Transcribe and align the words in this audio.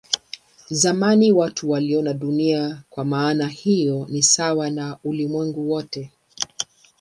Zamani 0.69 1.31
watu 1.31 1.69
waliona 1.69 2.13
Dunia 2.13 2.83
kwa 2.89 3.05
maana 3.05 3.47
hiyo 3.47 4.07
ni 4.09 4.23
sawa 4.23 4.69
na 4.69 4.97
ulimwengu 5.03 5.69
wote. 5.71 6.11